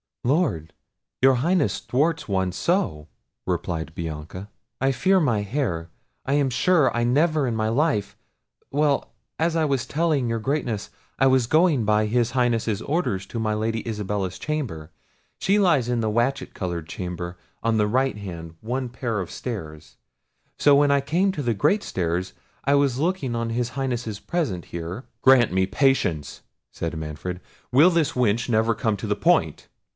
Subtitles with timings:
[0.23, 0.73] "Lord!
[1.21, 3.07] your Highness thwarts one so!"
[3.47, 9.13] replied Bianca; "I fear my hair—I am sure I never in my life—well!
[9.39, 13.55] as I was telling your Greatness, I was going by his Highness's order to my
[13.55, 14.91] Lady Isabella's chamber;
[15.39, 19.97] she lies in the watchet coloured chamber, on the right hand, one pair of stairs:
[20.57, 25.03] so when I came to the great stairs—I was looking on his Highness's present here—"
[25.23, 26.41] "Grant me patience!"
[26.71, 27.39] said Manfred,
[27.71, 29.67] "will this wench never come to the point?